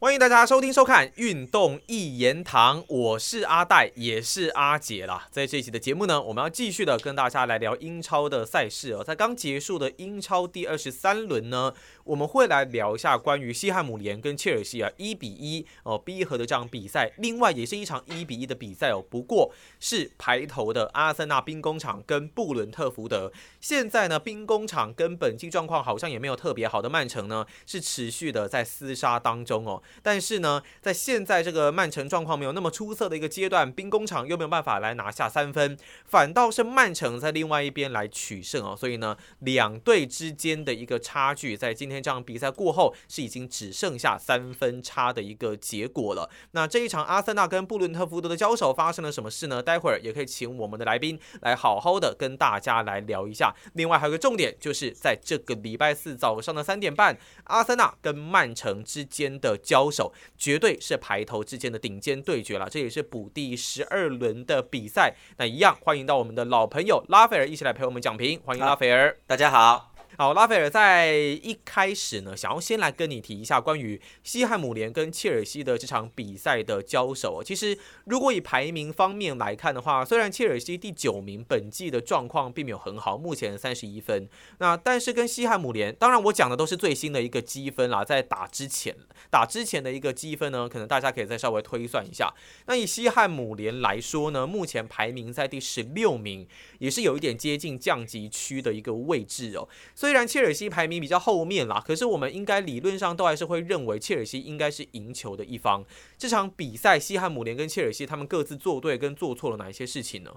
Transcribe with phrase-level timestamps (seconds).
[0.00, 5.26] 欢迎大家收听收看《运动一言堂》，我是阿戴，也是阿杰啦。
[5.28, 9.02] 在这一期的节目呢，我们要继续的跟大家来聊英超的赛事哦。
[9.02, 11.74] 在刚结束的英超第二十三轮呢。
[12.08, 23.30] 我们会来聊一下关于西汉姆联跟切尔西啊一比一哦逼和的这场比赛，另外也是一场一比一的比赛哦，不过是排头的阿森纳兵工厂跟布伦特福德。
[23.60, 29.82] 现在呢，兵工厂跟本季状况好像也没有特别好的曼城呢，是持续的在厮杀当中哦。
[30.02, 38.74] 但是呢，在现在这个曼城状况没有那么出色的一个阶段，兵工厂又没有办法来拿下三分，反倒是曼城在另外一边来取胜哦。
[38.74, 41.97] 所以呢，两队之间的一个差距在今天。
[42.02, 46.28] 这场比赛过后是已经只剩下三分差的一个结果了。
[46.52, 49.62] 那这一场阿森纳跟布伦特福德的交手发生了什么事呢？
[49.62, 53.54] 待会儿也可以请我们的来宾来好好的跟大家来聊一下。
[53.74, 62.68] 另外还有个重点，就是在这个礼拜四早上的三点半，阿森纳跟曼城之间的交手，绝对是排头之间的顶尖对决了。
[62.68, 65.14] 这也是补第十二轮的比赛。
[65.36, 68.40] 那一样欢迎到我们的老朋友拉斐尔一起来陪我们讲评。
[68.44, 69.97] 欢迎拉斐尔，大家好。
[70.20, 77.40] 好，拉斐尔在一开始呢，想要先来跟你提一下关于西汉姆联跟切尔西的这场比赛的交手。
[77.40, 84.28] 其实，如果以排名方面来看的话，虽然切尔西第九名，本季的状况并没有很好，目前三十一分。
[84.58, 88.92] 那但是跟西汉姆联，当然我讲的都是最新的一个积分啦，在打之前，
[89.30, 92.34] 打之前的一个积分呢，可能大家可以再稍微推算一下。
[92.66, 96.44] 那以西汉姆联来说呢，目前排名在第十六名，
[96.80, 99.68] 也是有一点接近降级区的一个位置哦。
[99.94, 105.84] 所以虽然切尔西排名比较后面啦，可是我们应该理论上都还是会认为切尔西应该是赢球的一方。
[106.16, 110.30] 这场比赛，西汉姆联跟切尔西他们各自做对跟做错了哪一些事情呢？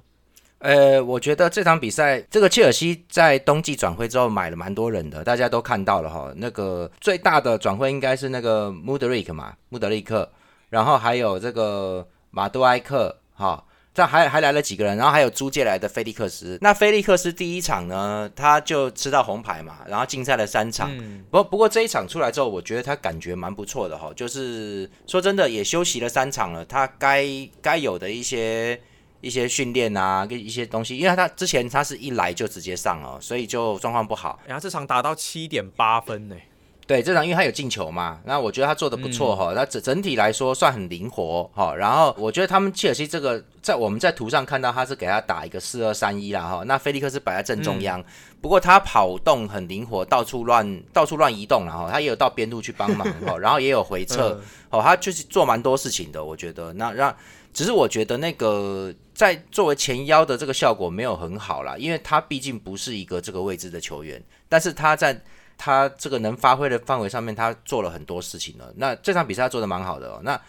[0.57, 6.33] 呃，我觉得这场比赛，这个切尔西在冬季转会之后买了蛮多人的，大家都看到了哈。
[6.35, 10.29] 那个最大的转会应该是那个穆德里克嘛，穆德里克，
[10.67, 13.63] 然后还有这个马杜埃克哈。
[13.93, 16.57] 这还还来了几个人，然后还有租借来的菲利克斯。
[16.61, 20.89] 那菲利克斯第一场呢，他就吃到红牌嘛，然后禁赛了三场。
[21.29, 27.25] 不不过这一场出来之后，我觉得他感觉蛮不错的哈，就是说真的也休息了三场了，他该
[27.61, 28.79] 该有的一些
[29.19, 34.39] 一些训练啊，跟一些东西，因为他之前他是一来就直接上哦，所以就状况不好。
[34.47, 36.35] 然后这场打到七点八分呢。
[36.91, 39.53] 对，这场因为他有进球嘛，那我觉得他做的不错哈。
[39.55, 41.73] 那整整体来说算很灵活哈。
[41.73, 46.63] 然后我觉得他们切尔西这个在我们在图上看到他是给他打一个四二三一啦哈。
[46.65, 48.03] 那菲利克斯摆在正中央，
[48.41, 53.37] 不过他跑动很灵活，到处乱到处乱移动然后他也有到边路去帮忙哈。
[53.37, 54.37] 然后也有回撤
[54.69, 56.21] 哦，他就是做蛮多事情的。
[56.21, 57.15] 我觉得那让
[57.53, 65.17] 只是我觉得那个在作为前腰的这个效果没有很好啦，因为他毕竟不是一个这个位置的球员，但是他在。
[65.63, 68.73] 他这个能发挥的范围上面，他做了很多事情了。
[68.77, 70.19] 那这场比赛他做的蛮好的哦。
[70.23, 70.41] 那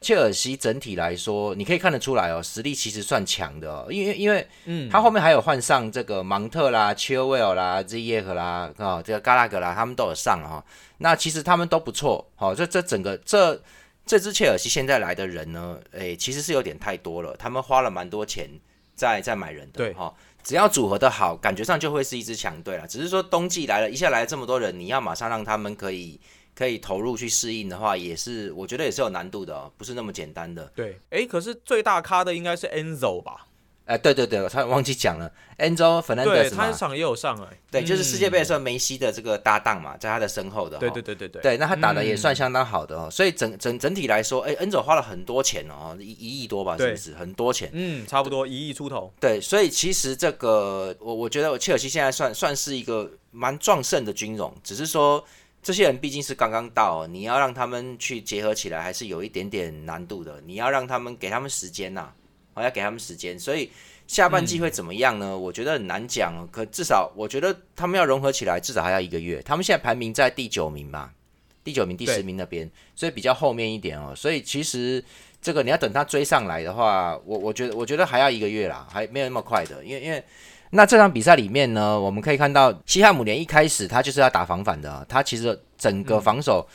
[0.00, 3.88] 切尔西整体来说，你可以看得出来哦，实力其实算强的哦。
[3.90, 10.64] 因为因为，嗯，他后面还有换上这个芒特啦、切维尔啦、Z 耶和啦啊，这个嘎拉格啦，他们都有上哈。
[10.98, 12.24] 那其实他们都不错。
[12.36, 13.60] 好，这这整个这
[14.06, 17.36] 这支切尔西现在来的人呢，诶，其实是有点太多了。
[17.36, 18.48] 他们花了蛮多钱
[18.94, 20.14] 在在买人的，对哈。
[20.42, 22.86] 只要组合的好，感觉上就会是一支强队了。
[22.86, 26.18] 只是说冬季来了一下来了这么多人，你要马上让他们可以
[26.54, 30.64] 可以投入去适应的话，也是我觉得也是有难度的哦，不是那么简单的。
[30.74, 33.46] 对，哎，可是最大咖的应该是 Enzo 吧？
[33.90, 35.28] 哎，对对对，他忘记讲了
[35.58, 47.14] ，Enzo Fernandez 他场也有上哎，对，就是世界杯的时候梅西的这个搭档嘛，在他的身后的，对对对对对，对，那他打的也算相当好的哦，所以整整整体来说，哎，Enzo 花了很多钱哦，一一亿多吧，是不是？
[47.14, 47.68] 很多钱？
[47.72, 49.12] 嗯，差不多一亿出头。
[49.18, 55.24] 对，所以其实这个我我觉得切尔西现在算算是一个蛮壮盛的军容，只是说
[55.64, 60.40] 这些人毕竟是刚刚到，你要让他们去结合起来，还是有一点点难度的。
[60.46, 62.08] 你要让他们给他们时间呐，
[62.54, 63.70] 我要给他们时间，所以。
[64.10, 65.38] 下半季会怎么样呢？
[65.38, 66.34] 我觉得很难讲。
[66.50, 69.40] 可至少我觉得他们要融合起来，至少还要一个月。
[69.42, 71.10] 他们现在排名在第九名嘛，
[71.62, 74.12] 第九名、第十名那边，所以比较后面一点哦。
[74.16, 75.00] 所以其实
[75.40, 79.84] 这个你要等他追上来的话，我我觉得我觉得还要一个月啦，还没有那么快的。
[79.84, 80.20] 因为因为
[80.70, 86.68] 那这场比赛里面呢，我们可以看到西汉姆联一开始他就是要打防反的，他其实整个防守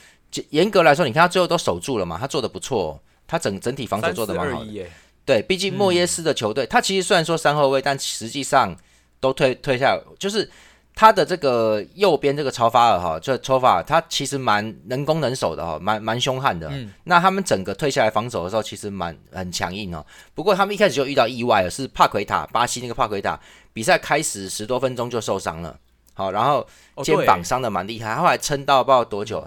[0.51, 2.97] 严格来说，你看他最后都守住了嘛，他做的不错，
[3.27, 4.85] 他整整体防守做的蛮好的。
[5.25, 8.75] 对，毕竟莫耶斯的球队，他其实虽然说三后卫，但实际上
[9.19, 10.47] 都退退下，就是
[10.93, 16.71] 他的这个右边这个超法尔哈，这超法尔他其实蛮能攻能守的哈，蛮蛮凶悍的。
[17.05, 20.05] 那他们整个退下来防守的时候，其实蛮很强硬哦。
[20.35, 23.39] 不过他们一开始就遇到意外了，是帕奎塔，巴西那个帕奎塔，
[23.73, 25.75] 比赛开始十多分钟就受伤了，
[26.13, 26.65] 好，然后
[27.03, 29.45] 肩膀伤的蛮厉害，后来撑到不知道多久。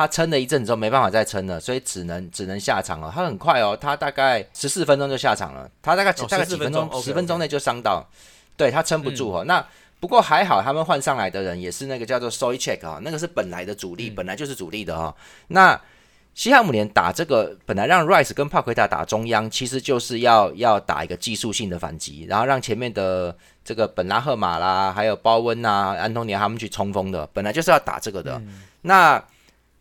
[0.00, 3.12] 他撑了一阵之后没办法再撑了，所以只能只能下场了。
[3.14, 8.02] 他很快哦，他大概十四分钟就下场了，他大概大概几分钟，十分钟内就伤到，
[8.56, 9.44] 对他撑不住哦。
[9.44, 9.62] 那
[10.00, 15.14] 不过还好，他们换上来的人也是那个叫做 Soy Check 啊，那个是本来的主力，本来就是主力的哈。
[15.48, 15.78] 那
[16.32, 28.40] 西汉姆联打这个，本来让 Rice 跟帕奎塔打中央，其实就是要要打一个技术性的反击，然后让前面的这个本拉赫马啦，还有鲍温呐、安东尼他们去冲锋的，本来就是要打这个的。
[28.80, 29.22] 那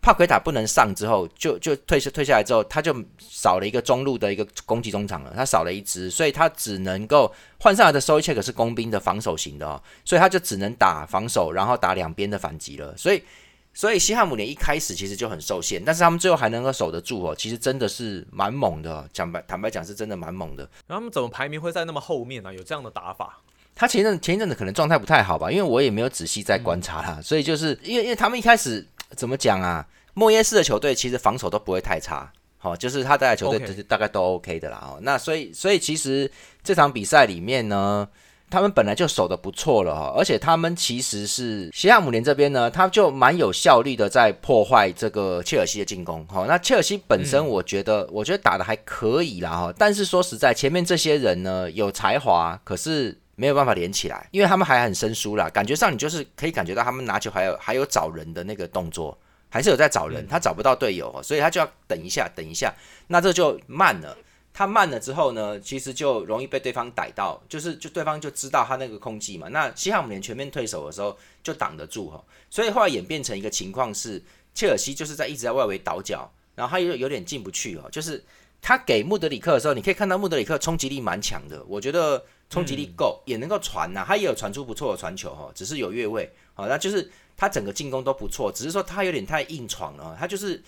[0.02, 13.24] 帕奎塔不能上之后，就就退下退下来之后，他就少了一个中路的一个攻击中场了，他少了一支，所以他只能够换上来的 Soy Check 是工兵的防守型的哦，所以他就只能打防守，然后打两边的反击了，所以。
[13.72, 19.08] 所以西汉姆联一开始其实就很受限，但是他们最后还能够守得住哦，其实真的是蛮猛的。
[19.14, 20.64] 讲白坦白讲，是真的蛮猛的。
[20.88, 22.52] 然后他们怎么排名会在那么后面呢？
[22.52, 23.40] 有这样的打法？
[23.76, 28.86] 他前阵前一阵子可能状态不太好吧，因为我也没有仔细在观察他，所以就是因为因为他们一开始
[29.16, 29.86] 怎么讲啊？
[30.14, 34.80] 莫耶斯的球队其实防守都不会太差，好，就是他带的球队大概都 OK 的啦。
[34.82, 36.32] 哦，那所以所以其实
[36.64, 38.08] 这场比赛里面呢。
[38.52, 46.48] 他们本来就守的不错了哈，而且他们其实是西汉姆联这边呢，他就蛮有效率的在破坏这个切尔西的进攻哦。
[46.48, 55.50] 那切尔西本身我觉得，我觉得打的还可以啦哈，但是说实在，前面这些人呢有才华，可是没有办法连起来，因为他们还很生疏啦。
[55.50, 59.18] 感觉上你就是可以感觉到他们拿球还有还有找人的那个动作，
[59.50, 62.74] 还是有在找人，他找不到队友，所以他就要等一下，等一下，
[63.08, 64.18] 那这就慢了。
[64.52, 69.48] 他慢了之后呢，其实就容易被对方逮到，就是就对方就知道他那个空隙嘛。
[69.48, 74.22] 那西汉姆联全面退守的时候就挡得住哈，所以后来演变成一个情况是，
[74.54, 77.88] 切尔西就是在一直在外围倒脚，然后他又有点进不去哦。
[77.90, 78.22] 就是
[78.62, 90.62] 他给穆德里克的时候，你可以看到穆德里克冲击力蛮强的，我觉得冲击力够，也能够传呐，他也有传出不错的传球哈，只是有越位好，那就是他整个进攻都不错，只是说他有点太硬闯了，他就是。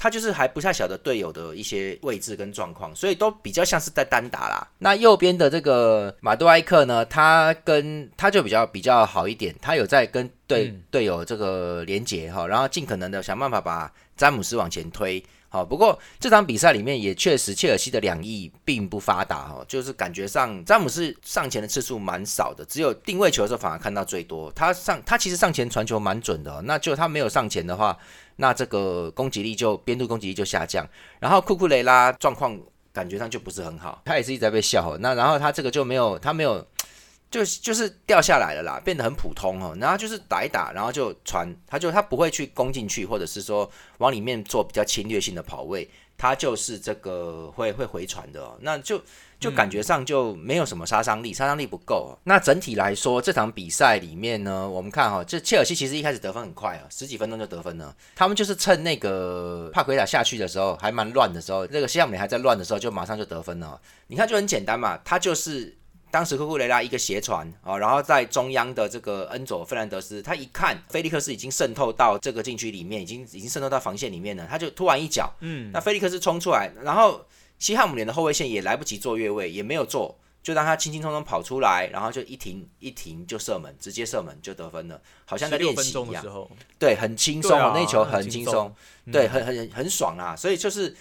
[0.00, 4.64] 他就是还不太晓得队友的一些位置跟状况，所以都比较像是在单打啦。
[4.78, 15.20] 那右边的这个马杜埃克呢，他跟他就比较比较好一点，他有在跟队队友这个连接哈，然后尽可能的想办法把詹姆斯往前推。
[15.50, 24.52] 好，不过这场比赛里面也确实切尔西的两翼并不发达哈，就是感觉上詹姆斯上前的次数蛮少的，只有定位球的时候反而看到最多。
[24.52, 27.96] 他上他其实上前传球蛮准的，那就他没有上前的话，
[28.36, 30.86] 那这个攻击力就边路攻击力就下降。
[31.18, 32.58] 然后库库雷拉状况
[32.92, 34.98] 感觉上就不是很好，他也是一直在被笑。
[34.98, 36.66] 那然后他这个就没有他没有。
[37.30, 39.76] 就就是掉下来了啦，变得很普通哦。
[39.78, 48.42] 然后就是打一打，然后就传，他就他不会去攻进去，或者是说往里面做比较侵略性的跑位，他就是这个会会回传的。
[48.42, 49.00] 哦那就
[49.38, 52.18] 就感觉上就没有什么杀伤力，杀伤力不够。
[52.24, 57.94] 那整体来说，这场比赛里面呢，我们看哈，这切尔西其实一开始得分很快啊，十几分钟就得分了。
[58.16, 63.78] 他们就是趁那个帕奎塔下去的时候还蛮乱的时候，那个西汉姆还在乱的时候，就马上就得分了。
[64.06, 65.76] 你看就很简单嘛，他就是。
[66.10, 77.24] 当时库库雷拉一个斜传啊，然后在中央的这个恩佐费兰德斯，他一看菲利克斯已经渗透到这个禁区里面，已经已经渗透到防线里面了，他就突然一脚，嗯，那菲利克斯冲出来，然后
[77.58, 88.74] 西汉姆联的后卫线也来不及做越位，也没有做，就让他轻轻松松跑出来，然后就一停一停就射门，直接射门就得分了，好像在练习一样，对，很轻松，那球很轻松，
[89.12, 90.96] 对，很很很爽啊，所以就是。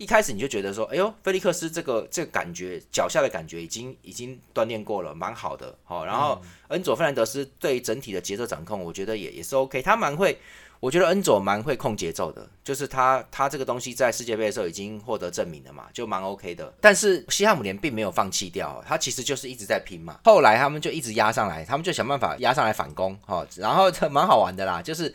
[0.00, 5.76] 一开始你就觉得说，哎呦，菲利克斯这个这个感觉脚下的感觉已经已经锻炼过了，蛮好的。
[5.84, 9.82] 好，然后恩佐费兰德斯对整体的节奏掌控，我觉得也也是 OK。
[9.82, 10.40] 他蛮会，
[10.80, 16.72] 我觉得恩佐蛮会控节奏的，就是他他这个东西在世界杯的时候已经获得证明了嘛，就蛮 OK 的。
[16.80, 20.20] 但是西汉姆联并没有放弃掉，他其实就是一直在拼嘛。
[20.24, 25.14] 后来他们就一直压上来，他们就想办法压上来反攻，哈，然后这蛮好玩的啦，就是。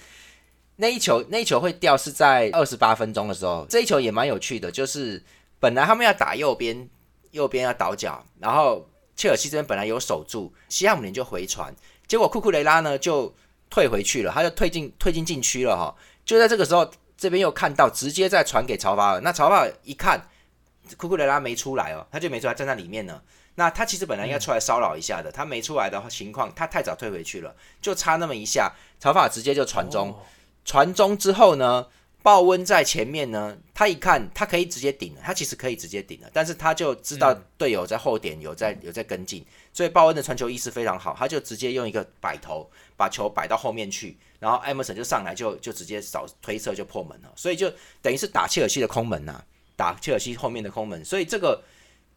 [0.77, 3.65] 那一球，那一球会掉是在二十八分钟的时候。
[3.69, 5.23] 这一球也蛮有趣的，就是
[5.59, 6.89] 本来他们要打右边，
[7.31, 11.73] 右边要倒脚，然后切尔西这边本来有守住，西汉姆联就回传，
[12.07, 13.33] 结果库库雷拉呢就
[13.69, 15.95] 退回去了，他就退进退进禁区了哈。
[16.25, 20.27] 就在这个时候，这边又看到直接再传给曹法尔，那曹法尔一看
[20.97, 23.21] 库库雷拉没出来哦，他就没出来站在里面呢。
[23.57, 30.13] 那他其实本来应该出来骚扰一下的，他没出来的情况，他太早退回去了，就差那么一下，曹法尔直接就传中。
[30.65, 31.87] 传中之后呢，
[32.23, 42.67] 鲍温在前面呢，他一看他可以直接顶了，他其实可以直接顶了，但是他就知道队友在后点有在有在跟进，所以鲍温的传球意识非常好，他就直接用一个摆头
[42.97, 49.43] 把球摆到后面去，然后艾默森就上来就就直接扫推射就破门了，所以就等于是打切尔西的空门呐，
[49.75, 51.61] 打切尔西后面的空门，所以这个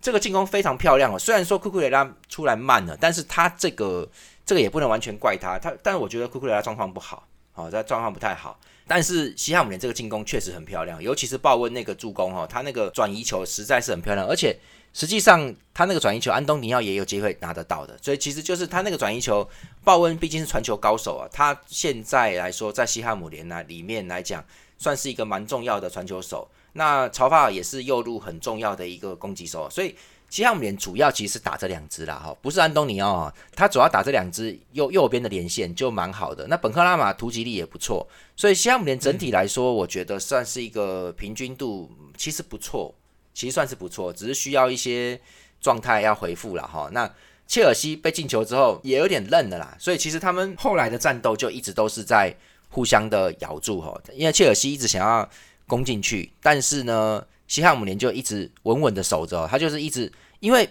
[0.00, 1.18] 这个进攻非常漂亮哦。
[1.18, 4.08] 虽然说库库雷拉出来慢了，但是他这个
[4.46, 7.28] 这个也不能完全怪他，他但是我觉得库库雷拉状况不好。
[7.58, 8.56] 好，在状况不太好。
[8.86, 14.56] 但是西汉姆联这个进攻确实很漂亮，尤其是鲍温那个助攻哈，他那个转移球实在是很漂亮，而且
[14.92, 17.98] 实际上他那个转移球，安东尼奥也有机会拿得到的。
[18.00, 19.46] 所以其实就是他那个转移球，
[19.82, 24.44] 鲍温毕竟是传球高手啊，他现在来说在西汉姆联呢里面来讲，
[24.78, 26.48] 算是一个蛮重要的传球手。
[26.74, 29.96] 那曹法尔也是右路很重要的一个攻击手，所以。
[30.30, 36.47] 西汉姆联主要其实是打这两支啦，哈，不是安东尼奥啊，他主要打这两支右右边的连线就蛮好的。
[36.49, 38.06] 那本克拉马突击力也不错，
[38.37, 42.94] 所以西汉姆联整体来说，我觉得算是一个平均度其实不错，
[43.32, 45.18] 其实算是不错，只是需要一些
[45.62, 46.90] 状态要回复了哈。
[46.92, 47.11] 那
[47.47, 52.37] 切尔西被进球之后也有点愣了啦，所以其实他们后来的战斗就一直都是在
[52.68, 55.26] 互相的咬住哈，因为切尔西一直想要
[55.66, 57.25] 攻进去，但是呢。
[57.48, 60.68] 西汉姆联就一直稳稳的守着，他就是一直，因为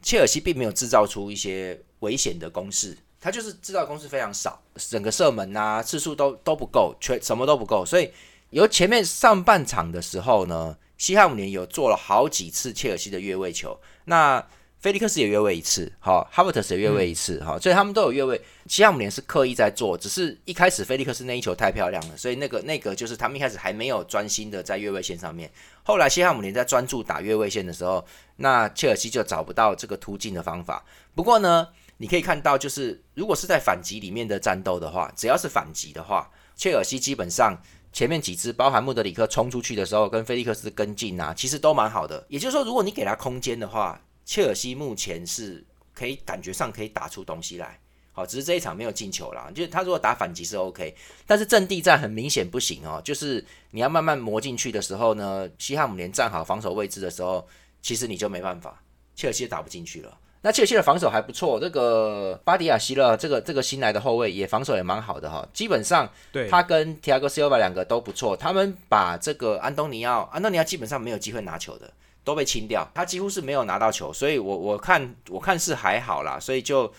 [0.00, 8.10] 切尔西并没有制造出一些危险的攻势，他就是制造攻势非常少，整个射门啊次数都都不够，全什么都不够，所以
[8.48, 14.46] 由前面上半场的时候呢，西汉姆联有做了好几次切尔西的越位球，那。
[14.84, 18.38] 菲利克斯也越位一次，好，哈弗特斯也越位一次，好，所以他们都有越位。
[18.66, 25.50] 西汉姆联是刻意在做，只是一开始菲利克斯那一球太漂亮了，所以那个那个就是他们一开始还没有专心的在越位线上面。
[25.84, 28.04] 后来西汉姆联在专注打越位线的时候，
[28.36, 30.84] 那切尔西就找不到这个突进的方法。
[31.14, 37.56] 不过呢，你可以看到，就是如果是在反击里面的战斗的话，只要是反击的话，切尔西基本上
[37.90, 42.26] 前面几支，包含穆德里克冲出去的时候，跟菲利克斯跟进啊，其实都蛮好的。
[42.28, 47.78] 也就是说，如果你给他空间的话，切尔西目前是可以感觉上可以打出东西来，
[48.12, 49.50] 好，只是这一场没有进球啦。
[49.54, 50.94] 就是他如果打反击是 OK，
[51.26, 53.00] 但是阵地战很明显不行哦。
[53.04, 57.46] 就是你要慢慢磨进去的时候呢，西汉姆联站好防守位置的时候，
[57.82, 58.82] 其实你就没办法，
[59.14, 60.18] 切尔西打不进去了。
[60.40, 65.46] 那切尔西的防守还不错，这个巴迪亚希勒这个这个新来的后卫也防守也蛮好的哈。
[65.54, 71.90] 基本上，对他跟提亚戈斯尤巴两个都不错，他们把这个安东尼奥，安东尼奥基本上没有机会拿球的。
[72.24, 76.90] 都被清掉，他几乎是没有拿到球，所以我我看我看是还好啦，所以就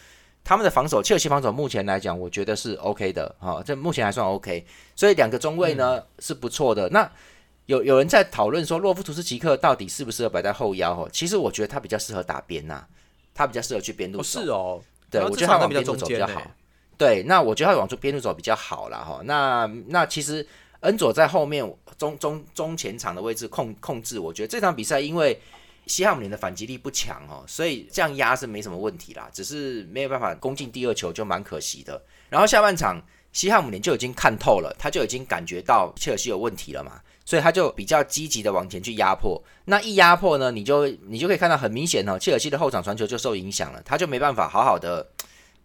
[0.43, 4.63] 他们的防守，切尔西防守目前来讲，我觉得是 OK 的，哈，这目前还算 OK，
[4.95, 6.87] 所以两个中卫呢是不错的。
[6.89, 7.11] 那
[7.65, 10.91] 有有人在讨论说，洛夫图斯奇克到底适不适合摆在后腰？
[10.93, 12.85] 哦，其实我觉得他比较适合打边呐，
[13.33, 14.23] 他比较适合去边路走。
[14.23, 14.79] 是哦，
[15.09, 16.39] 对我觉得他往边路走比较好。
[16.97, 19.21] 对，那我觉得他往出边路走比较好了哈。
[19.25, 20.47] 那那其实。
[20.81, 21.67] 恩佐在后面
[21.97, 25.39] 中中中前场的位置控控制，我觉得这场比赛因为
[25.87, 32.01] 西汉姆联的反击力不强哦，所以这样压是没什么问题啦，只是没有办法攻进第二球就蛮可惜的。
[32.29, 39.41] 然后下半场西汉姆联就已经看透了，他就已经感觉到切尔西有问题了嘛，所以他就比较积极的往前去压迫。
[39.65, 45.07] 那一压迫呢，你就你就可以看到很明显哦，切尔西的后场传球就受影响了，他就没办法好好的。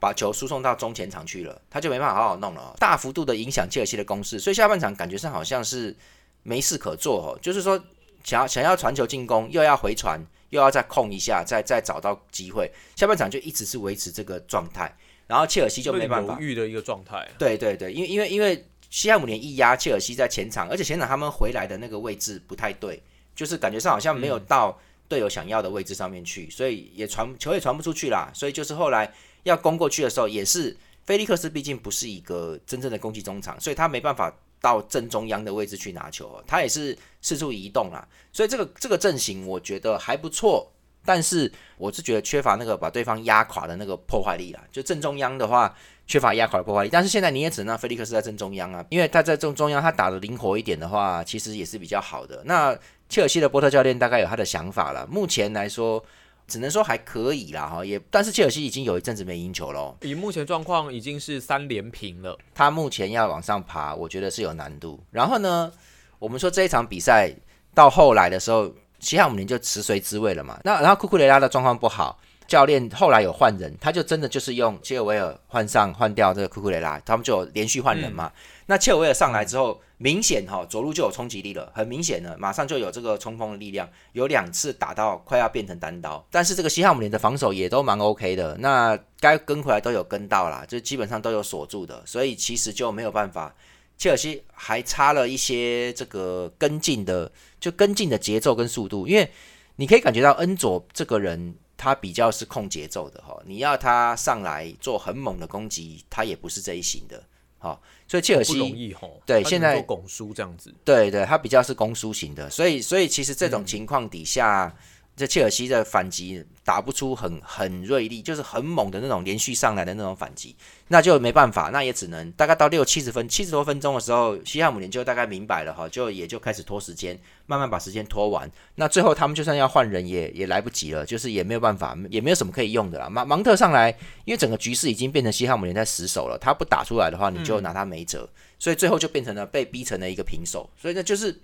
[0.03, 5.95] 把球输送到中前场去了，他就没办法好好弄了，大幅度的影响切尔西的攻势，所以下半场感觉上好像是
[6.43, 7.83] 没事可做哦，就是说
[8.25, 10.21] 想要想要传球进攻，又要回传，
[10.51, 14.95] 又要再控一下，再再找到机会，下半场就一直是维持这个状态，
[15.27, 17.29] 然后切尔西就没办法犹豫的一个状态。
[17.39, 23.03] 对对对，因为因为因为西汉姆联一压切尔西在前场，而且前场他们回来的那个位置不太对，
[23.35, 24.79] 就是感觉上好像没有到
[25.09, 29.13] 队友想要的位置上面去，所以也传球也传不出去啦，所以就是后来。
[29.45, 38.07] 要攻过去的时候，也是菲利克斯，毕竟不是一个真正的攻击中场，所以他没办法到正中央的位置去拿球，他也是四处移动啦。
[38.33, 40.71] 所以这个这个阵型我觉得还不错，
[41.05, 44.61] 但是我是觉得缺乏那个把对方压垮的那个破坏力啦。
[44.71, 45.75] 就正中央的话，
[46.07, 46.91] 缺乏压垮的破坏力。
[46.93, 52.43] 但是现在你也只能让菲利克斯在正中央啊，因为他在正中央，他打的灵活一点的话，其实也是比较好的。
[52.45, 56.05] 那切尔西的波特教练大概有他的想法了，目前来说。
[56.51, 59.97] 只能说还可以啦，哈，也但是切尔西已经有一阵子没赢球了。
[60.03, 62.37] 以目前状况，已经是三连平了。
[62.53, 65.01] 他目前要往上爬，我觉得是有难度。
[65.11, 65.73] 然后呢，
[66.19, 67.33] 我们说这一场比赛
[67.73, 70.61] 到后来的时候，西汉姆联就食髓知味了嘛。
[70.65, 72.19] 那然后库库雷拉的状况不好。
[72.51, 78.33] 教练后来有换人，他就真的就是用切尔维尔换上换掉这个库库雷拉，他们就连续换人嘛。
[78.67, 86.27] 那切尔维尔上来之后，明显哈左路就有冲击力了，很明显的，马上就有这个冲锋的力量，有两次打到快要变成单刀。
[86.29, 93.55] 但是这个西汉姆联的防守也都蛮 OK 的，那该跟回来都有跟到啦，就基本上都有锁住的，所以其实就没有办法。
[93.97, 97.31] 切尔西还差了一些这个跟进的，
[97.61, 99.31] 就跟进的节奏跟速度，因为
[99.77, 101.55] 你可以感觉到恩佐这个人。
[101.81, 107.25] 他比较是控节奏的哈，你要他上来做很猛的攻击，他也不是这一型的，
[107.57, 109.09] 好，所以切尔西不容易哈。
[109.25, 114.77] 对，现在拱输这样子，对对，他比较是攻输型的，所以所以其实这种情况底下，
[115.17, 120.57] 这切尔西的反击打不出很很锐利，就是很猛的那种连续上来的那种反击，
[120.89, 128.51] 那就没办法，那也只能大概到六七十分七十多分钟的时候，西汉姆联就大概明白了哈，就也就开始拖时间，慢慢把时间拖完。
[128.77, 133.11] 那最后他们就算要换人也也来不及了，就是也没有办法，也没有什么可以用的啦。
[133.11, 133.91] 芒芒特上来，
[134.25, 138.27] 因为整个局势已经变成西汉姆联在死守了，他不打出来的话，你就拿他没辙，
[138.59, 140.71] 所以最后就变成了被逼成了一个平手。
[140.81, 141.39] 所以呢，就是。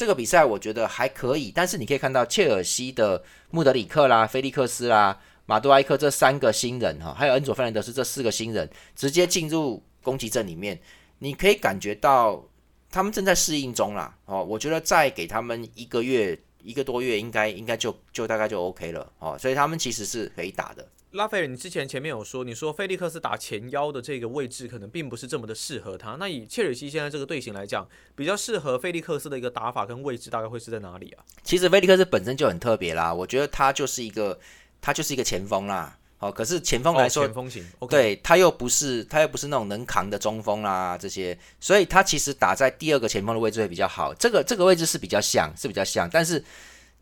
[0.00, 8.66] 这个比赛我觉得还可以，但是你可以看到切尔西的穆德里克啦、菲利克斯啦、马杜埃克这三个新人哈，还有恩佐费兰德斯这四个新人
[8.96, 10.80] 直接进入攻击阵里面，
[11.18, 12.42] 你可以感觉到
[12.90, 14.16] 他们正在适应中啦。
[14.24, 20.88] 哦，我觉得再给他们一个月、一个多月，应该应该就就大概就 OK 了哦，所以他们其实是可以打的。
[21.12, 26.12] 拉斐尔，你之前前面有说，你说菲利克斯打前腰的这个位置可能并不是这么的适合他。
[26.20, 31.24] 那以切尔西现在这个队形来讲，比较适合菲利克斯的一个打法跟位置大概会是在哪里啊？
[31.42, 34.38] 其实菲利克斯本身就很特别啦，我觉得他就是一个
[34.80, 35.96] 他就是一个前锋啦。
[36.20, 44.14] 哦，可是前锋来说，前锋型，对他又不是他又不是那种能扛的中锋啦这些，所以他其实打在第二个前锋的位置会比较好。
[44.14, 46.44] 这个这个位置是比较像是比较像，但是。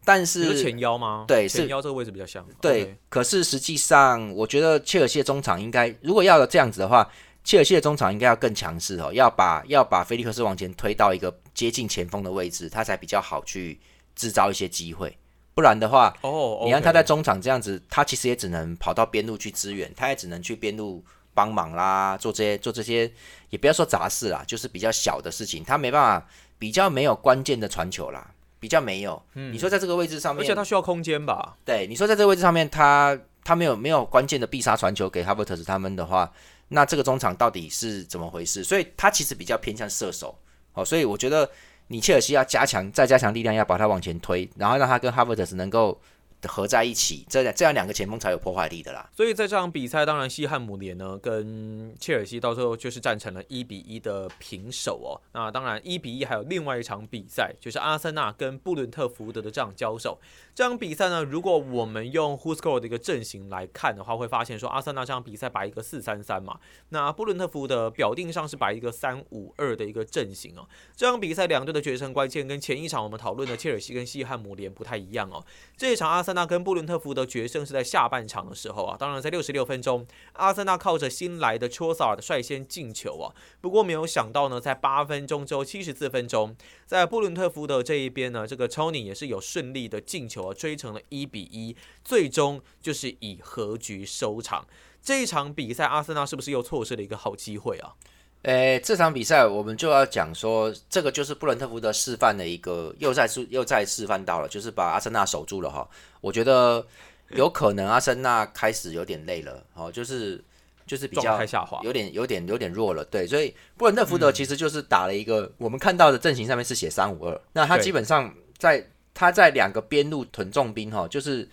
[0.09, 1.27] 但是前腰吗？
[1.29, 2.43] 对，前腰这个位置比较像。
[2.63, 7.07] 对，可是实际上，我觉得切尔西的中场应该，如果要这样子的话，
[7.45, 13.79] 切尔西的中场应该要更强势哦，要把要把菲利克斯往前推到一个接近前锋的位置，他才比较好去
[14.15, 15.15] 制造一些机会。
[15.53, 23.13] 不然的话，哦，你看他在中场这样子，他其实也只能跑到边路去支援，他也只能去边路帮忙啦，做这些做这些，
[23.51, 26.27] 也不要说杂事啦，就是比较小的事情，他没办法，
[26.59, 28.31] 比较没有关键的传球啦。
[28.61, 31.57] 比较没有，你说在这个位置上面，而且他需要空间吧？
[31.65, 36.31] 对，你说在这个位置上面，他他没有没有关键的必杀传球给哈伯特斯他们的话，
[36.69, 38.65] 那这个中场到底是怎么回事？
[38.65, 40.37] 所以他其实比较偏向射手，
[40.75, 41.49] 哦，所以我觉得
[41.87, 46.01] 你切尔西要加强再加强力量，要把他往前推，然后让他跟哈伯特斯能够。
[46.47, 49.11] 合在一起，这样这样两个前锋才有破坏力的啦。
[49.17, 55.19] 所以在这场比赛，当然西汉姆联呢跟切尔西到最后就是战成了一比一的平手哦。
[55.33, 60.21] 那当然一比一还有另外一场比赛，就是阿森纳跟布伦特福德的这样交手。
[60.55, 70.69] 这场比赛呢，如果我们用 Who Score 的一个阵型来看的话，会发现说阿森纳这场比赛摆一个四三三嘛，那布伦特福德表定上是摆一个三五二的一个阵型哦。
[70.95, 75.45] 这场比赛两队的决胜关键跟前一场我们讨论的切尔西跟西汉姆联不太一样哦。
[75.77, 76.23] 这一场阿。
[76.29, 94.67] 阿森纳跟布伦特福德决胜是在下半场的时候啊，当然在六十六分钟，阿森纳靠着新来的丘萨尔的率先进球啊，不过没有想到呢，在八分钟之后七十四分钟，在布伦特福德这一边呢，这个 Tony 也是有顺利的进球啊，追成了一比一，最终就是以和局收场。
[95.01, 97.95] 这一场比赛，阿森纳是不是又错失了一个好机会啊？
[98.43, 105.87] 诶，这场比赛我们就要讲说，这个就是布伦特福德示范的一个，又再示又再示范到了，就是把阿森纳守住了哈。
[106.21, 106.87] 我觉得
[107.31, 110.43] 有可能阿森纳开始有点累了，哦，就是
[110.87, 113.05] 就是比较下滑，有点有点有点弱了。
[113.07, 121.47] 对，所以布伦特福德其实就是打了一个，我们看到的阵型上面是写三五二，那他基本上在他在两个边路屯重兵哈，就是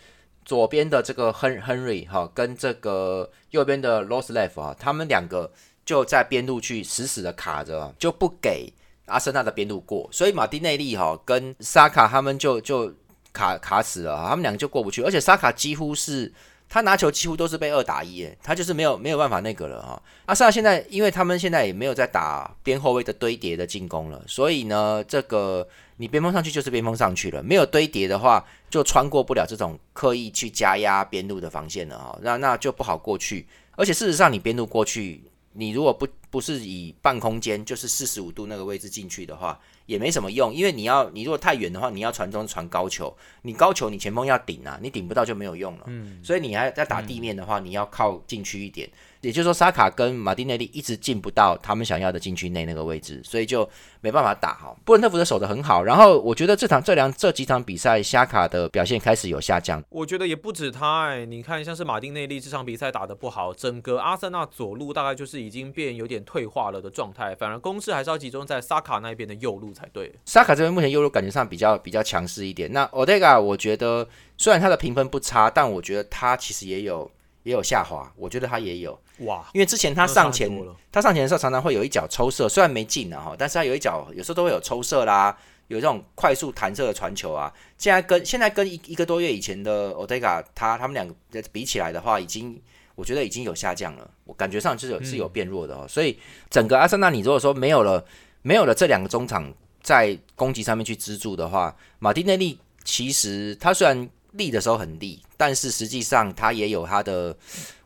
[0.46, 5.52] 左边的这个亨亨瑞哈，跟这个右边的罗斯莱夫啊，他们两个。
[5.86, 8.74] 就在边路去死死的卡着，就不给
[9.06, 12.92] 阿森纳的边路过，所以马丁内利哈跟萨卡他们就就
[13.32, 16.34] 卡卡死了，他们两个就过不去，而且萨卡几乎是
[16.68, 20.02] 他拿球几乎都是被二打一，他就是没有没有办法那个了哈。
[20.26, 25.68] 阿森纳现在因为他们现在也没有在打边后卫的堆叠的进攻了，所以呢，这个
[25.98, 35.22] 你边锋上去就是边锋上去了，没有堆叠的话就穿过不了这种刻意去加压边路的防线了哈，那那就不好过去，而且事实上你边路过去。
[35.56, 45.86] 你如果不不是以半空间，就是四十五度那个位置进去的话，也没什么用，因为你要你如果太远的话，你要传中传高球，你高球你前锋要顶啊，你顶不到就没有用了。
[45.88, 48.90] 嗯，所以你还要打地面的话，你要靠进去一点。
[49.26, 53.68] 也就是说，沙卡跟马丁内利一直进不到他们想要的禁区内那个位置，所以就
[54.00, 54.76] 没办法打哈。
[54.86, 59.84] 布伦特福德守的很好，然后我觉得这场这两这几场比赛，沙卡的表现开始有下降。
[59.90, 70.14] 我觉得也不止他哎，你看像是马丁内利这场比赛打的不好，整个阿森纳左路大概就是已经变有点退化了的状态，反而攻势还是要集中在沙卡那边的右路才对。
[70.26, 72.72] 沙卡这边目前右路感觉上比较比较强势一点。
[72.72, 74.08] 那 Odega，我觉得
[74.38, 77.10] 虽然他的评分不差，但我觉得他其实也有。
[77.46, 80.50] 也有下滑，我觉得他也有哇，因为之前他上前，
[80.92, 87.54] 他上前的时候常常会有一脚抽射，虽然没进啊哈，但是他有一脚有时候都会有抽射啦，有这种快速弹射的传球啊。
[87.78, 91.14] 现在跟现在跟一一个多月以前的 Otega 他他们两个
[91.52, 92.60] 比起来的话，已经
[92.96, 95.86] 我觉得已经有下降了，我感觉上是有是有变弱的哦。
[95.88, 96.18] 所以
[96.50, 98.04] 整个阿森纳，你如果说没有了
[98.42, 99.54] 没有了这两个中场
[99.84, 104.10] 在攻击上面去资助的话，马丁内利其实他虽然。
[104.38, 107.36] 力的时候很利，但是实际上他也有他的，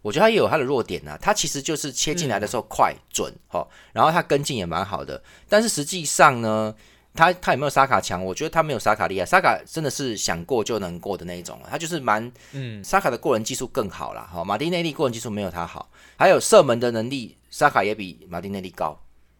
[0.02, 1.18] 我觉得他也有他的弱点啊。
[1.22, 6.74] 他其实就是切进来的时候快准哈，然后他跟进也蛮好的，但是实际上呢，
[7.14, 8.24] 他他有没有沙卡强？
[8.24, 19.00] 我觉得他没有沙卡厉害，沙卡真的是想过就能过的那一种了，他就是蛮嗯，沙卡的过人技术更好啦哈，马丁内利过人技术没有他好，还有射门的能力，沙卡也比马丁内利高。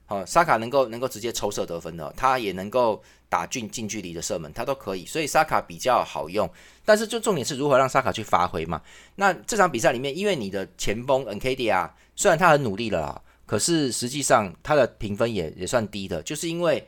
[0.10, 6.50] 哦，沙卡能够能够直接抽射得分的，他也能够打近近距离的射门，他都可以，所以沙卡比较好用。
[6.84, 8.82] 但是就重点是如何让沙卡去发挥嘛？
[9.16, 16.88] 那这场比赛里面，因为你的前锋 N K D 啊，虽然他很努力了，可是实际上他的评分也也算低的，就是因为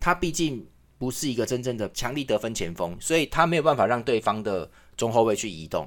[0.00, 5.86] 他毕竟不是一个真正的强力得分前锋，所以他没有办法让对方的中后卫去移动。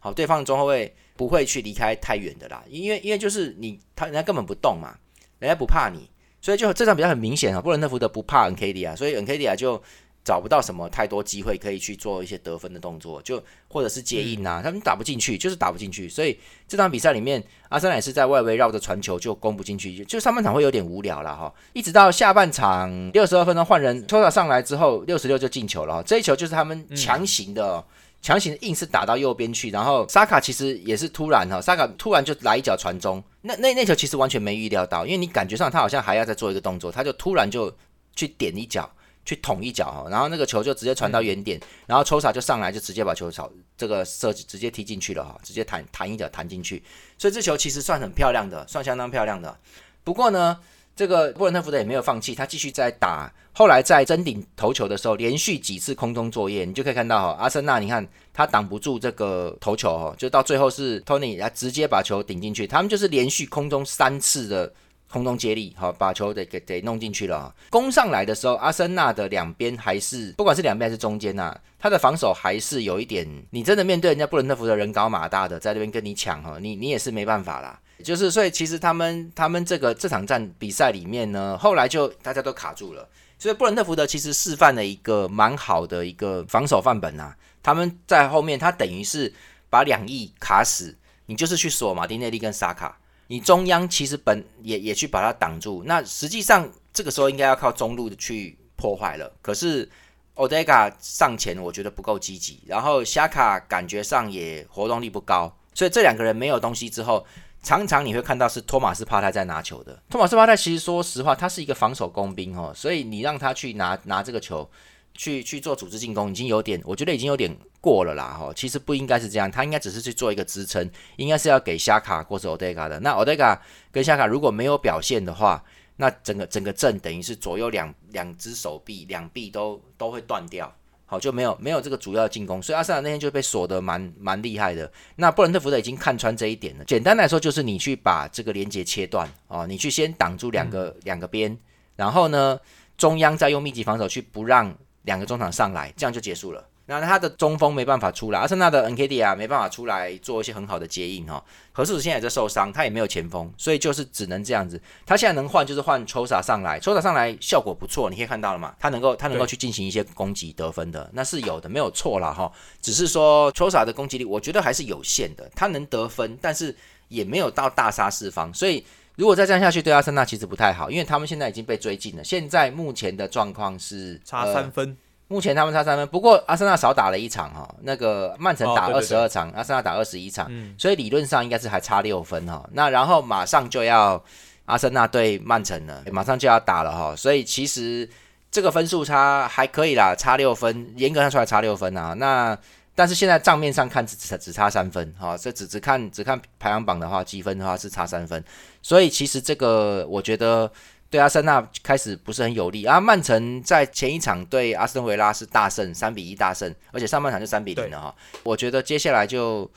[0.00, 4.98] 好，对方的中后卫不会去离开太远的啦，因为因为就是你他人家根本不动嘛，
[5.38, 6.10] 人家不怕你。
[6.44, 9.82] 所以就这场比赛很明显啊，布伦特福德不怕 N K D 啊，所以 N K D 啊就
[10.22, 16.06] 找不到什么太多机会可以去做一些得分的动作，就或者是接应啊，他们打不进去，就是打不进去。
[16.06, 21.50] 所以这场比赛里面，阿森纳也是在外围绕着传球就攻不进去，就上半场会有点无聊了哈。
[21.72, 27.82] 一直到下半场六十二分钟换人托塔上来之后，六十六就进球了，这一球就是他们强行的。
[28.24, 37.70] 强行硬是打到右边去，然后沙卡其实也是突然哈，沙卡突然就来一脚传中，那那那球其实完全没预料到，因为你感觉上他好像还要再做一个动作，他就突然就
[38.16, 38.90] 去点一脚，
[39.26, 46.82] 去捅一脚哈，然后那个球就直接传到原点，然后抽萨就上来就直接把球朝这个设计直接踢进去了哈，直接弹弹一脚弹进去，
[47.18, 49.58] 所以这球其实算很漂亮的，算相当漂亮的。
[50.02, 50.58] 不过呢。
[50.96, 53.32] 这个布伦特福德也没有放弃，他继续在打。
[53.52, 62.66] 后来在争顶头球的时候，连续几次空中作业，你就可以看到哈，阿森纳，你看他挡不住这个头球哈，就到最后是托尼来直接把球顶进去。
[62.66, 64.72] 他们就是连续空中三次的
[65.08, 67.54] 空中接力，好把球得给给弄进去了。
[67.70, 77.80] 攻上来的时候，阿森纳的两边还是不管是两边还是中间呐，他的防守还是有一点，你真的面对人家布伦特福德人高马大的在这边跟你抢哈，你你也是没办法啦。
[78.02, 83.08] 就是，所以其实他们他们这个这场战比赛里面呢，后来就大家都卡住了。
[83.38, 87.34] 所以布伦特福德其实示范了一个蛮好的一个防守范本呐。
[87.62, 89.32] 他们在后面，他等于是
[89.70, 95.82] 把两翼卡死，你就是去锁马丁内利跟萨卡，你中央其实本也也去把它挡住。
[95.86, 99.32] 那实际上这个时候应该要靠中路去破坏了。
[99.40, 99.88] 可是
[100.34, 107.24] 奥德加上前，我觉得不够积极，然后夏卡感觉上也活动力不高，所以这两个人没有东西之后。
[107.64, 109.98] 常常你会看到是托马斯帕泰在拿球的。
[110.10, 114.70] 托马斯帕泰其实说实话，他是一个防守工兵哦，所以你让他去拿拿这个球，
[115.14, 118.52] 去去做组织进攻，已经有点，我觉得已经有点过了啦哈。
[118.54, 123.00] 其实不应该是这样，他应该只是去做一个支撑，应该是要给夏卡或者奥德卡的。
[123.00, 125.64] 那奥德卡跟夏卡如果没有表现的话，
[125.96, 130.70] 那整个整个阵等于是左右两两只手臂两臂都都会断掉。
[131.14, 134.90] 好就没有没有这个主要进攻，所以阿森纳那天就被锁得蛮蛮厉害的。
[135.16, 136.84] 那布伦特福德已经看穿这一点了。
[136.84, 141.56] 简单来说，就是你去把这个连接切断哦，你去先挡住两个两个边，
[141.94, 142.58] 然后呢，
[142.98, 146.66] 中央再用密集防守去不让两个中场上来，这样就结束了。
[146.86, 151.42] 那他的中锋没办法出来，阿森纳的 N K D 啊没办法出来做一些很好的接应哈。
[151.72, 154.78] 何世现在也在受伤，他也没有前锋，所以就是只能这样子。
[155.06, 162.52] 他现在能换就是换抽萨上来，抽萨上来效果不错，你可以看到了嘛，他能够他能够去进行一些攻击得分的，那是有的，没有错了哈。
[162.82, 166.76] 只是说抽萨的攻击力，我觉得还是有限的，他能得分，但是
[167.08, 168.52] 也没有到大杀四方。
[168.52, 168.84] 所以
[169.16, 172.22] 如果再这样下去，对阿森纳其实不太好，因为他们现在已经被追进了。
[172.22, 174.94] 现在目前的状况是差三分。
[175.26, 182.62] 目前他们差三分，不过阿森纳少打了一场哈，那个曼城打二十二场，阿森纳打二十一场，所以理论上应该是还差六分哈。
[182.72, 184.22] 那然后马上就要
[184.66, 188.08] 阿森纳对曼城了，马上就要打了哈，所以其实
[188.50, 192.12] 这个分数差还可以啦，差六分，严格上出来差六分啊。
[192.12, 192.56] 那
[192.94, 198.44] 但是现在账面上看只只只差三分哈，这只只看只看排行榜的话，积分的话是差三分，
[198.82, 200.70] 所以其实这个我觉得。
[201.14, 203.00] 对阿森纳开始不是很有利啊！
[203.00, 208.12] 曼城在前一场对阿斯顿维拉是大胜，三比一大胜，而且上半场就三比零了哈。
[208.42, 209.70] 我觉得接下来就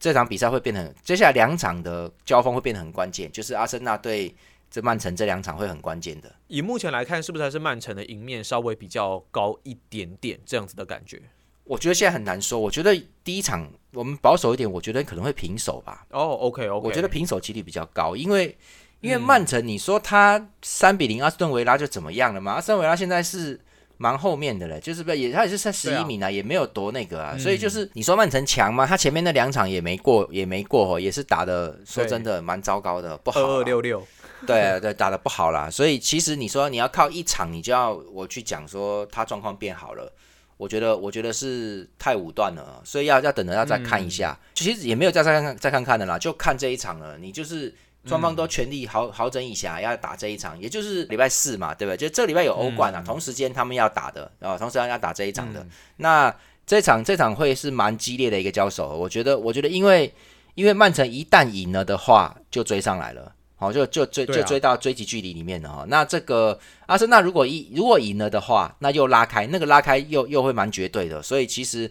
[0.00, 4.34] 这场比赛会变得，接下来两场的交锋会变得很关键，就是阿森纳对
[4.70, 6.34] 这曼城这两场会很关键的。
[6.46, 11.20] 以目前来看，是不是还是曼城的赢面稍微比较高一点点这样子的感觉？
[11.64, 12.58] 我觉得现在很难说。
[12.58, 16.06] 我觉得第一场我们保守一点，我觉得可能会平手吧。
[16.12, 18.56] 哦，OK OK，我觉得平手几率比较高，因为。
[19.00, 22.52] 因为曼城，你说他三比零阿斯顿维拉就怎么样了嘛？
[22.52, 23.58] 阿斯顿维拉现在是
[23.96, 28.86] 蛮后面的嘞，就是不也他也是在十一名啊，也没有多那个啊，所以就是你说曼城强吗？
[28.86, 33.40] 他前面那两场也没过，也没过哦，也是打的说真的蛮糟糕的，不好。
[33.40, 34.06] 二二六六，
[34.46, 35.70] 对啊对，打的不好啦。
[35.70, 40.12] 所以其实你说你要靠一场，你就要我去讲说他状况变好了，
[40.56, 44.38] 我觉得我觉得是太武断了，所以要要等着要再看一下。
[44.54, 47.18] 其实也没有再再看看再看看的啦，就看这一场了。
[47.18, 47.74] 你就是
[48.08, 51.96] 双方都全力好好整以暇要打这一场，也就是礼拜四嘛，对不对？
[51.96, 55.66] 就这礼拜有欧冠啊，同时间他们要打的啊，同时要打这一场的。
[55.98, 56.34] 那
[56.66, 60.12] 这场这场会是蛮激烈的一个交手，我觉得我觉得因为
[60.54, 63.32] 因为曼城一旦赢了的话，就追上来了。
[63.60, 65.84] 好，就就追就追到追击距离里面了哈。
[65.88, 71.20] 那这个阿森纳如果一如果赢了的话，那又拉开，那个拉开又又会蛮绝对的。
[71.20, 71.90] 所以其实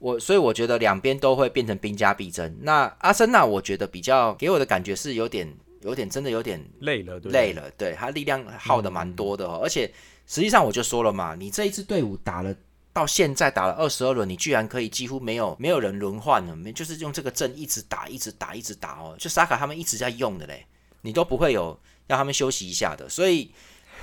[0.00, 2.52] 我所以我觉得两边都会变成兵家必争。
[2.62, 5.48] 那阿森纳我觉得比较给我的感觉是有点
[5.82, 9.60] 有点真的有点累了，累了，对他力量耗的蛮多的哦。
[9.62, 9.88] 而且
[10.26, 12.52] 实际上我就说了嘛，你这一支队伍打了
[12.92, 20.66] 到现在打了二十二轮，你居然可以几乎没有没有人轮换了，没就是用这个阵一直打一直打一直打哦，就萨卡他们一直在用的嘞。
[21.02, 23.50] 你都不会有让他们休息一下的，所以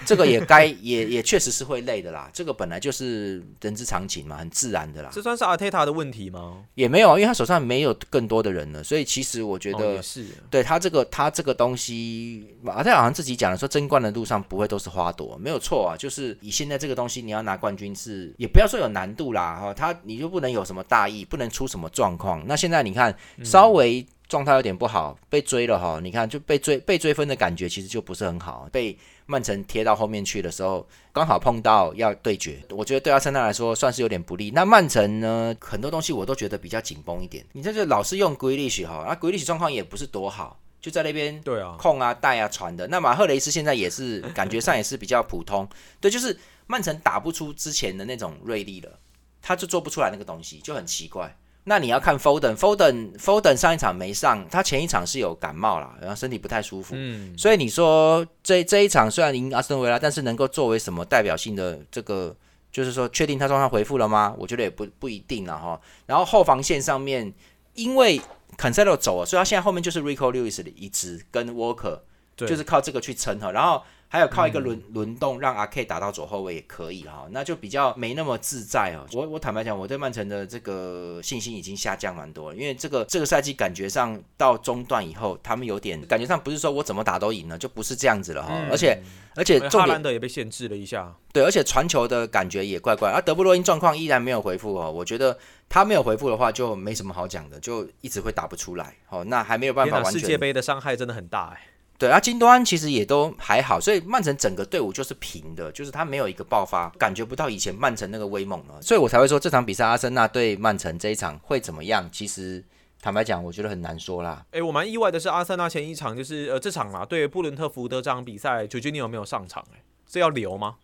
[0.06, 2.30] 这个也该也也确实是会累的啦。
[2.34, 5.10] 这个本来就是人之常情嘛，很自然的啦。
[5.12, 6.64] 这算是阿泰塔的问题吗？
[6.76, 15.98] 也没有，因为他手上没有更多的人了，所以其实我觉得是对他这个他这个东西，阿泰好像自己讲的说，争冠的路上不会都是花朵，没有错啊。
[15.98, 22.44] 就是以现在这个东西，你要拿冠军是也不要说有难度啦哈，他你就不能有什么大意，不能出什么状况。
[22.48, 24.06] 那现在你看稍微。
[24.28, 28.68] 状态有点不好，被追了哈，你看就被追被追分的感觉其实就不是很好。
[28.72, 34.52] 被曼城贴到后面去的时候，刚好碰到要对决，我觉得对阿森纳来说算是有点不利。
[34.52, 37.46] 那曼城呢，很多东西我都觉得比较紧绷一点。
[37.54, 42.86] 你这就老是用圭利许哈，那圭利许状况也不是多好，就在那边对啊控啊带啊传的。
[42.88, 45.68] 那马赫雷斯现在也是感觉上也是比较普通，
[46.02, 49.00] 对，就是曼城打不出之前的那种锐利了，
[49.42, 51.34] 他就做不出来那个东西，就很奇怪。
[51.70, 56.96] 那你要看 Foden，Foden，Foden 上一场没上，他前一场是有感冒啦，然后身体不太舒服。
[56.98, 62.34] 嗯，所以你说这这一场虽然赢阿森维拉，但是能够作为什么代表性的这个，
[62.72, 64.34] 就是说确定他状态恢复了吗？
[64.38, 65.78] 我觉得也不不一定了哈。
[66.06, 67.34] 然后后防线上面，
[67.74, 68.22] 因为
[68.58, 72.00] Cancelo 走了，所以他现在后面就是 Rico Lewis 的一支跟 Walker，
[72.38, 73.52] 就是靠这个去撑哈。
[73.52, 73.82] 然后。
[74.10, 79.06] 还有靠一个轮轮动让阿 K 打到左后卫也可以哈，那就比较没那么自在哦。
[79.12, 88.54] 我我坦白讲，我对曼城的这个信心已经下降蛮多了，因为这个这个赛季感觉上到中段以后，他们有点感觉上不是说我怎么打都赢了，就不是这样子了哈。
[88.72, 88.98] 而且
[89.36, 93.12] 而且哈兰德也被限制了一下，对，而且传球的感觉也怪怪。
[93.12, 98.96] 而德布罗因状况依然没有回复哦，我觉得他没有回复的话就没什么好讲的，就一直会打不出来。
[99.10, 100.22] 哦，那还没有办法完全。
[100.22, 101.62] 世界杯的伤害真的很大哎。
[102.00, 112.08] 对啊，金端其实也都还好，所以曼城整个队伍就是平的，就是他没有一个爆发，感觉不到以前曼城那个威猛了，所以我才会说这场比赛阿森纳对曼城这一场会怎么样？
[112.12, 112.64] 其实
[113.02, 114.46] 坦白讲，我觉得很难说啦。
[114.52, 119.66] 哎，我蛮意外的是阿森纳前一场就是呃这场啦对布伦特福德这场比赛，九吉尼有没有上场？
[119.74, 120.76] 哎，这要留吗？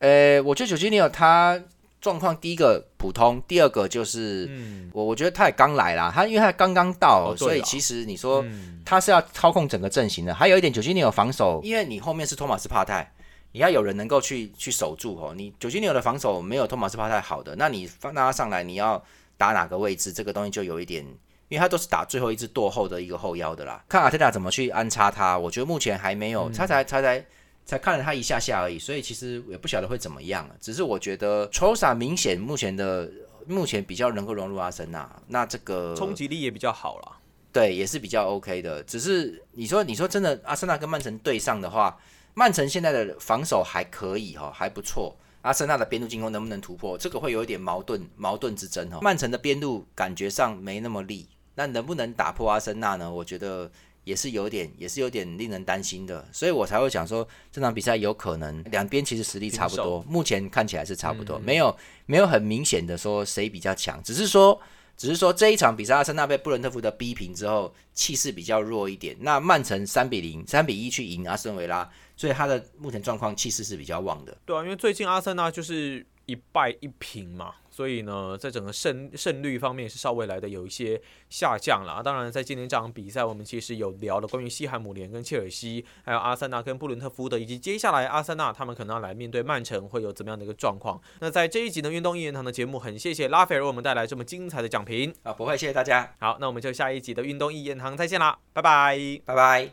[0.00, 1.58] 呃，我觉得九吉尼有他。
[2.00, 4.48] 状况第一个普通，第二个就是，
[4.92, 8.42] 我我觉得他也刚来啦，他因为他刚刚到，所以其实你说
[8.84, 10.34] 他是要操控整个阵型的。
[10.34, 13.12] 还有一点，九七年有防守，因为你后面是托马斯帕泰，
[13.52, 15.34] 你要有人能够去去守住哦。
[15.36, 19.02] 你九七年的防守没有托马斯帕泰好的，那你放他上来，你要
[19.36, 20.10] 打哪个位置？
[20.12, 21.04] 这个东西就有一点，
[21.48, 23.84] 因为他都是打最后一支堕后的一个后腰的啦。
[23.88, 27.24] 看阿特塔怎么去安插他，我觉得目前还没有，他才他才。
[27.70, 30.44] 才看了他一下下而已，所以其实也不晓得会怎么样。
[30.60, 33.08] 只是我觉得 c h o s a 明显目前的
[33.46, 37.16] 目前比较能够融入阿森纳，那这个冲击力也比较好了。
[37.52, 38.82] 对，也是比较 OK 的。
[38.82, 41.96] 只是你说你说真的，阿森纳跟曼城对上的话，
[42.34, 45.16] 曼城现在的防守还可以哈，还不错。
[45.42, 48.98] 阿森纳的边路进攻能不能突破，这个会有一点矛盾矛盾之争哈。
[49.00, 53.08] 曼城的边路感觉上没那么利，那能不能打破阿森纳呢？
[53.08, 53.70] 我觉得。
[54.10, 64.60] 也是有点，也是有点令人担心的，所以我才会讲说这场比赛有可能两边其实实力差不多，目前看起来是差不多，没有没有很明显的说谁比较强，只是说
[64.96, 69.16] 只是说这一场比赛阿森纳被布伦特福德逼平之后，气势比较弱一点。
[69.20, 74.36] 那曼城三比零、三比一去赢阿森维拉，所以他的目前状况气势是比较旺的。
[74.44, 77.54] 对啊，因为最近阿森纳就是一败一平嘛。
[77.80, 82.02] 所以呢，在整个胜胜率方面是稍微来的有一些下降了。
[82.02, 91.00] 当然，在今天这场比赛，我们其实有聊了关于西汉姆联跟切尔西，还有阿森纳跟布伦特福德，以及接下来阿森纳他们可能要来面对曼城会有怎么样的一个状况。
[91.20, 96.14] 那在这一集的运动一言堂的节目，很谢谢拉斐尔为我们带来这么精彩的讲评啊，不会，谢谢大家。
[96.18, 99.70] 好，那我们就下一集的运动一言堂再见啦，拜拜，拜拜。